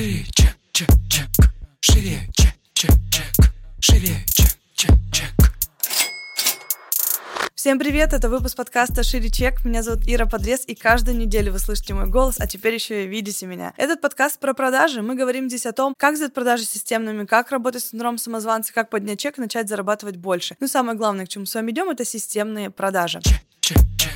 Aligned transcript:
Шире, 0.00 0.24
чек, 0.34 0.56
чек, 0.72 0.88
чек. 1.10 1.28
Шире, 1.82 2.20
чек, 2.32 2.54
чек, 2.72 2.90
чек. 3.10 3.52
Шире, 3.80 4.24
чек, 4.28 4.48
чек, 4.74 4.92
чек. 5.12 5.30
Всем 7.54 7.78
привет, 7.78 8.14
это 8.14 8.30
выпуск 8.30 8.56
подкаста 8.56 9.02
«Шире 9.02 9.28
чек». 9.28 9.62
Меня 9.62 9.82
зовут 9.82 10.04
Ира 10.06 10.24
Подрез, 10.24 10.64
и 10.66 10.74
каждую 10.74 11.18
неделю 11.18 11.52
вы 11.52 11.58
слышите 11.58 11.92
мой 11.92 12.06
голос, 12.06 12.36
а 12.38 12.46
теперь 12.46 12.72
еще 12.72 13.04
и 13.04 13.08
видите 13.08 13.44
меня. 13.44 13.74
Этот 13.76 14.00
подкаст 14.00 14.40
про 14.40 14.54
продажи. 14.54 15.02
Мы 15.02 15.16
говорим 15.16 15.50
здесь 15.50 15.66
о 15.66 15.72
том, 15.72 15.94
как 15.98 16.16
сделать 16.16 16.32
продажи 16.32 16.64
системными, 16.64 17.26
как 17.26 17.50
работать 17.50 17.84
с 17.84 17.90
синдромом 17.90 18.16
самозванца, 18.16 18.72
как 18.72 18.88
поднять 18.88 19.18
чек 19.18 19.36
и 19.36 19.42
начать 19.42 19.68
зарабатывать 19.68 20.16
больше. 20.16 20.56
Ну, 20.60 20.66
самое 20.66 20.96
главное, 20.96 21.26
к 21.26 21.28
чему 21.28 21.44
с 21.44 21.54
вами 21.54 21.72
идем, 21.72 21.90
это 21.90 22.06
системные 22.06 22.70
продажи. 22.70 23.20
Чек, 23.20 23.42
чек, 23.60 23.78
чек. 23.98 24.10